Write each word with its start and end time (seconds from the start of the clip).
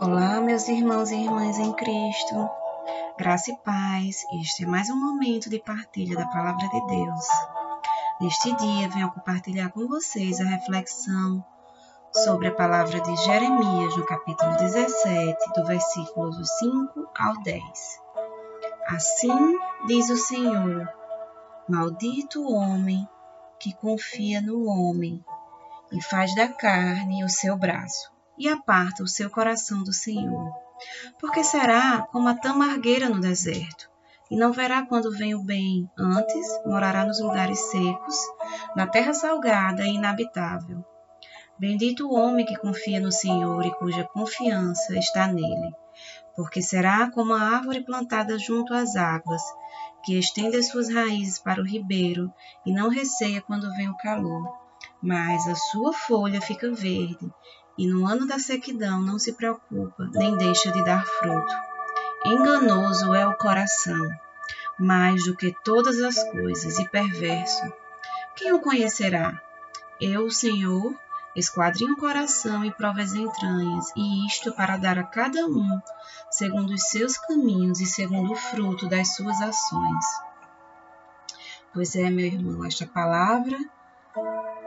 Olá, 0.00 0.40
meus 0.40 0.68
irmãos 0.68 1.10
e 1.10 1.16
irmãs 1.16 1.58
em 1.58 1.72
Cristo, 1.72 2.48
graça 3.18 3.50
e 3.50 3.56
paz. 3.56 4.24
Este 4.40 4.62
é 4.62 4.66
mais 4.66 4.88
um 4.88 4.94
momento 4.94 5.50
de 5.50 5.58
partilha 5.58 6.16
da 6.16 6.24
Palavra 6.28 6.68
de 6.68 6.86
Deus. 6.86 7.26
Neste 8.20 8.54
dia, 8.54 8.88
venho 8.90 9.10
compartilhar 9.10 9.70
com 9.70 9.88
vocês 9.88 10.40
a 10.40 10.44
reflexão 10.44 11.44
sobre 12.12 12.46
a 12.46 12.54
palavra 12.54 13.00
de 13.00 13.16
Jeremias, 13.24 13.96
no 13.96 14.06
capítulo 14.06 14.56
17, 14.56 15.52
do 15.56 15.66
versículo 15.66 16.44
5 16.44 17.10
ao 17.18 17.42
10. 17.42 17.62
Assim 18.86 19.58
diz 19.88 20.10
o 20.10 20.16
Senhor: 20.16 20.88
Maldito 21.68 22.40
o 22.40 22.54
homem 22.54 23.04
que 23.58 23.74
confia 23.74 24.40
no 24.40 24.64
homem 24.68 25.24
e 25.90 26.00
faz 26.00 26.36
da 26.36 26.46
carne 26.46 27.24
o 27.24 27.28
seu 27.28 27.56
braço 27.56 28.16
e 28.38 28.48
aparta 28.48 29.02
o 29.02 29.08
seu 29.08 29.28
coração 29.28 29.82
do 29.82 29.92
Senhor. 29.92 30.52
Porque 31.20 31.42
será 31.42 32.02
como 32.12 32.28
a 32.28 32.34
tamargueira 32.34 33.08
no 33.08 33.20
deserto, 33.20 33.90
e 34.30 34.36
não 34.36 34.52
verá 34.52 34.86
quando 34.86 35.10
vem 35.10 35.34
o 35.34 35.42
bem, 35.42 35.90
antes 35.98 36.46
morará 36.64 37.04
nos 37.04 37.20
lugares 37.20 37.58
secos, 37.58 38.16
na 38.76 38.86
terra 38.86 39.12
salgada 39.12 39.84
e 39.84 39.94
inabitável. 39.94 40.84
Bendito 41.58 42.06
o 42.06 42.14
homem 42.14 42.46
que 42.46 42.56
confia 42.56 43.00
no 43.00 43.10
Senhor 43.10 43.64
e 43.66 43.74
cuja 43.74 44.04
confiança 44.04 44.96
está 44.96 45.26
nele, 45.26 45.74
porque 46.36 46.62
será 46.62 47.10
como 47.10 47.32
a 47.32 47.40
árvore 47.40 47.82
plantada 47.82 48.38
junto 48.38 48.72
às 48.72 48.94
águas, 48.94 49.42
que 50.04 50.16
estende 50.16 50.56
as 50.56 50.68
suas 50.68 50.88
raízes 50.88 51.40
para 51.40 51.60
o 51.60 51.66
ribeiro 51.66 52.32
e 52.64 52.72
não 52.72 52.88
receia 52.88 53.40
quando 53.40 53.74
vem 53.74 53.88
o 53.88 53.96
calor, 53.96 54.56
mas 55.02 55.48
a 55.48 55.56
sua 55.56 55.92
folha 55.92 56.40
fica 56.40 56.70
verde 56.70 57.28
e 57.78 57.86
no 57.86 58.06
ano 58.06 58.26
da 58.26 58.40
sequidão 58.40 59.00
não 59.00 59.20
se 59.20 59.32
preocupa, 59.32 60.10
nem 60.12 60.36
deixa 60.36 60.72
de 60.72 60.84
dar 60.84 61.06
fruto. 61.06 61.54
Enganoso 62.26 63.14
é 63.14 63.24
o 63.24 63.36
coração, 63.36 64.10
mais 64.78 65.24
do 65.24 65.36
que 65.36 65.54
todas 65.64 66.00
as 66.00 66.22
coisas, 66.32 66.76
e 66.80 66.88
perverso. 66.88 67.72
Quem 68.34 68.52
o 68.52 68.60
conhecerá? 68.60 69.40
Eu, 70.00 70.26
o 70.26 70.30
Senhor, 70.30 70.92
esquadrinho 71.36 71.94
o 71.94 71.96
coração 71.96 72.64
e 72.64 72.72
provo 72.72 73.00
as 73.00 73.14
entranhas, 73.14 73.86
e 73.96 74.26
isto 74.26 74.52
para 74.52 74.76
dar 74.76 74.98
a 74.98 75.04
cada 75.04 75.46
um, 75.46 75.80
segundo 76.32 76.74
os 76.74 76.82
seus 76.88 77.16
caminhos 77.16 77.80
e 77.80 77.86
segundo 77.86 78.32
o 78.32 78.36
fruto 78.36 78.88
das 78.88 79.14
suas 79.14 79.40
ações. 79.40 80.04
Pois 81.72 81.94
é, 81.94 82.10
meu 82.10 82.26
irmão, 82.26 82.64
esta 82.64 82.86
palavra 82.86 83.56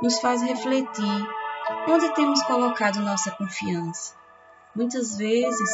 nos 0.00 0.18
faz 0.20 0.40
refletir 0.40 1.43
Onde 1.86 2.14
temos 2.14 2.42
colocado 2.44 3.00
nossa 3.00 3.30
confiança? 3.32 4.14
Muitas 4.74 5.18
vezes 5.18 5.70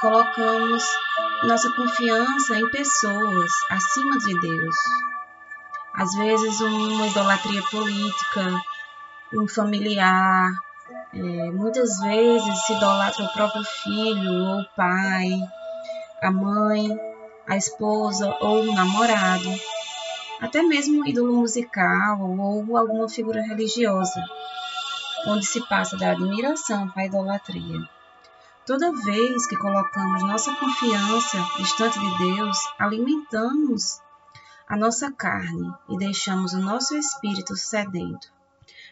colocamos 0.00 0.82
nossa 1.44 1.70
confiança 1.76 2.58
em 2.58 2.68
pessoas 2.70 3.52
acima 3.70 4.18
de 4.18 4.40
Deus. 4.40 4.76
Às 5.94 6.12
vezes, 6.16 6.60
uma 6.60 7.06
idolatria 7.06 7.62
política, 7.62 8.60
um 9.32 9.46
familiar, 9.46 10.50
é, 11.14 11.18
muitas 11.52 12.00
vezes 12.00 12.66
se 12.66 12.72
idolatra 12.72 13.24
o 13.24 13.32
próprio 13.32 13.62
filho 13.62 14.32
ou 14.32 14.60
o 14.62 14.68
pai, 14.76 15.30
a 16.22 16.30
mãe, 16.32 16.88
a 17.48 17.56
esposa 17.56 18.36
ou 18.40 18.62
o 18.62 18.74
namorado, 18.74 19.48
até 20.40 20.60
mesmo 20.60 21.02
um 21.02 21.06
ídolo 21.06 21.32
musical 21.34 22.20
ou 22.20 22.76
alguma 22.76 23.08
figura 23.08 23.40
religiosa 23.42 24.20
onde 25.26 25.44
se 25.44 25.60
passa 25.68 25.96
da 25.96 26.12
admiração 26.12 26.90
a 26.96 27.04
idolatria. 27.04 27.78
Toda 28.66 28.92
vez 28.92 29.46
que 29.46 29.56
colocamos 29.56 30.22
nossa 30.22 30.54
confiança 30.54 31.38
distante 31.58 31.98
de 31.98 32.18
Deus, 32.18 32.56
alimentamos 32.78 34.00
a 34.66 34.76
nossa 34.76 35.10
carne 35.12 35.72
e 35.88 35.98
deixamos 35.98 36.52
o 36.52 36.58
nosso 36.58 36.96
espírito 36.96 37.56
sedento, 37.56 38.32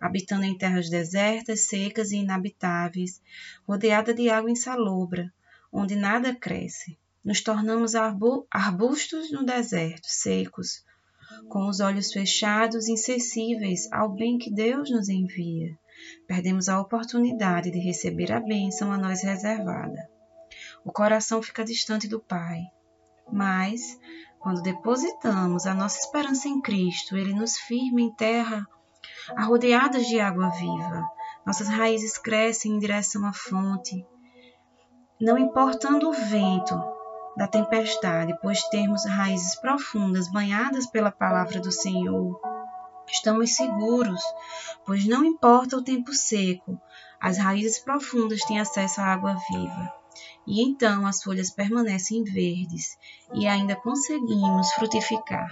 habitando 0.00 0.44
em 0.44 0.56
terras 0.56 0.90
desertas, 0.90 1.60
secas 1.60 2.10
e 2.10 2.16
inabitáveis, 2.16 3.22
rodeada 3.66 4.12
de 4.12 4.28
água 4.28 4.50
insalobra, 4.50 5.32
onde 5.72 5.94
nada 5.94 6.34
cresce. 6.34 6.98
Nos 7.24 7.40
tornamos 7.40 7.94
arbustos 7.94 9.30
no 9.30 9.44
deserto, 9.44 10.06
secos, 10.06 10.84
com 11.48 11.68
os 11.68 11.80
olhos 11.80 12.12
fechados, 12.12 12.88
insensíveis 12.88 13.90
ao 13.92 14.08
bem 14.08 14.38
que 14.38 14.50
Deus 14.50 14.90
nos 14.90 15.08
envia 15.08 15.78
perdemos 16.26 16.68
a 16.68 16.80
oportunidade 16.80 17.70
de 17.70 17.78
receber 17.78 18.32
a 18.32 18.40
bênção 18.40 18.92
a 18.92 18.98
nós 18.98 19.22
reservada. 19.22 20.08
O 20.84 20.92
coração 20.92 21.42
fica 21.42 21.64
distante 21.64 22.08
do 22.08 22.20
Pai, 22.20 22.62
mas 23.32 23.98
quando 24.38 24.62
depositamos 24.62 25.66
a 25.66 25.74
nossa 25.74 25.98
esperança 25.98 26.48
em 26.48 26.60
Cristo, 26.60 27.16
Ele 27.16 27.34
nos 27.34 27.56
firma 27.58 28.00
em 28.00 28.12
terra 28.14 28.66
arrodeadas 29.36 30.06
de 30.06 30.18
água 30.18 30.48
viva. 30.50 31.04
Nossas 31.46 31.68
raízes 31.68 32.18
crescem 32.18 32.72
em 32.72 32.78
direção 32.78 33.26
à 33.26 33.32
fonte, 33.32 34.04
não 35.20 35.36
importando 35.36 36.08
o 36.08 36.12
vento 36.12 36.74
da 37.36 37.46
tempestade, 37.46 38.34
pois 38.40 38.62
temos 38.68 39.04
raízes 39.04 39.54
profundas 39.60 40.30
banhadas 40.30 40.86
pela 40.86 41.10
palavra 41.10 41.60
do 41.60 41.70
Senhor. 41.70 42.40
Estamos 43.12 43.54
seguros, 43.54 44.22
pois 44.86 45.06
não 45.06 45.24
importa 45.24 45.76
o 45.76 45.82
tempo 45.82 46.12
seco, 46.12 46.80
as 47.20 47.38
raízes 47.38 47.78
profundas 47.78 48.42
têm 48.44 48.60
acesso 48.60 49.00
à 49.00 49.04
água 49.04 49.36
viva. 49.50 49.92
E 50.46 50.62
então 50.62 51.06
as 51.06 51.22
folhas 51.22 51.50
permanecem 51.50 52.24
verdes 52.24 52.96
e 53.34 53.46
ainda 53.46 53.76
conseguimos 53.76 54.72
frutificar. 54.72 55.48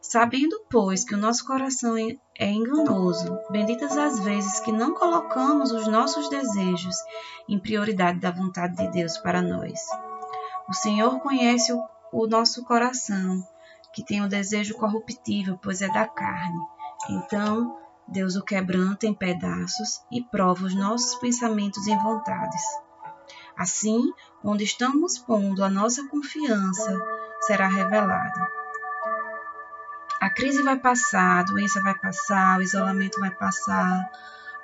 Sabendo, 0.00 0.64
pois, 0.70 1.04
que 1.04 1.14
o 1.14 1.18
nosso 1.18 1.44
coração 1.44 1.94
é 2.38 2.50
enganoso, 2.50 3.38
benditas 3.50 3.96
as 3.98 4.20
vezes 4.20 4.60
que 4.60 4.72
não 4.72 4.94
colocamos 4.94 5.70
os 5.70 5.86
nossos 5.86 6.28
desejos 6.30 6.96
em 7.48 7.58
prioridade 7.58 8.18
da 8.20 8.30
vontade 8.30 8.76
de 8.76 8.90
Deus 8.90 9.18
para 9.18 9.42
nós. 9.42 9.80
O 10.68 10.72
Senhor 10.72 11.18
conhece 11.20 11.72
o, 11.72 11.82
o 12.12 12.26
nosso 12.26 12.64
coração 12.64 13.46
que 13.98 14.04
tem 14.04 14.24
o 14.24 14.28
desejo 14.28 14.74
corruptível, 14.74 15.58
pois 15.60 15.82
é 15.82 15.88
da 15.88 16.06
carne. 16.06 16.60
Então, 17.10 17.76
Deus 18.06 18.36
o 18.36 18.44
quebranta 18.44 19.08
em 19.08 19.12
pedaços 19.12 20.00
e 20.12 20.22
prova 20.22 20.66
os 20.66 20.72
nossos 20.72 21.16
pensamentos 21.16 21.84
e 21.88 21.96
vontades. 21.96 22.62
Assim, 23.56 24.00
onde 24.44 24.62
estamos 24.62 25.18
pondo 25.18 25.64
a 25.64 25.68
nossa 25.68 26.06
confiança 26.06 26.96
será 27.40 27.66
revelada. 27.66 28.48
A 30.20 30.30
crise 30.30 30.62
vai 30.62 30.78
passar, 30.78 31.40
a 31.40 31.42
doença 31.42 31.82
vai 31.82 31.98
passar, 31.98 32.60
o 32.60 32.62
isolamento 32.62 33.18
vai 33.18 33.32
passar, 33.32 34.08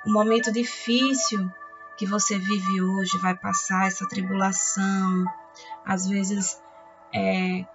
o 0.05 0.13
momento 0.13 0.49
difícil 0.49 1.51
que 1.97 2.05
você 2.05 2.39
vive 2.39 2.81
hoje 2.81 3.17
vai 3.17 3.35
passar, 3.35 3.87
essa 3.87 4.07
tribulação, 4.07 5.25
às 5.85 6.07
vezes 6.07 6.57
é, 7.13 7.65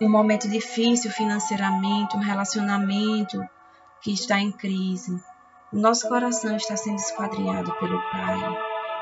um 0.00 0.08
momento 0.08 0.48
difícil 0.48 1.10
financeiramente, 1.10 2.16
um 2.16 2.20
relacionamento 2.20 3.42
que 4.00 4.12
está 4.12 4.38
em 4.40 4.50
crise. 4.50 5.22
O 5.72 5.78
nosso 5.78 6.08
coração 6.08 6.56
está 6.56 6.76
sendo 6.76 6.96
esquadrinhado 6.96 7.72
pelo 7.76 8.00
Pai. 8.10 8.40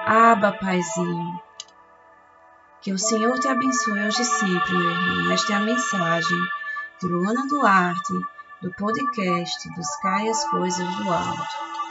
Aba, 0.06 0.52
Paizinho. 0.52 1.40
Que 2.80 2.92
o 2.92 2.98
Senhor 2.98 3.38
te 3.38 3.48
abençoe 3.48 4.00
hoje 4.06 4.22
e 4.22 4.24
sempre, 4.24 4.72
meu 4.72 4.90
irmão. 4.90 5.32
Esta 5.32 5.52
é 5.52 5.56
a 5.56 5.60
mensagem 5.60 6.38
de 7.00 7.06
Luana 7.06 7.46
Duarte, 7.46 8.12
do 8.60 8.72
podcast 8.72 9.68
Buscai 9.76 10.28
as 10.28 10.44
Coisas 10.50 10.96
do 10.96 11.12
Alto. 11.12 11.71